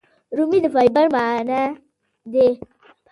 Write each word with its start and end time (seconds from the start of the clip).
رومیان 0.37 0.63
د 0.63 0.67
فایبر 0.75 1.05
منبع 1.13 1.59
دي 2.33 2.49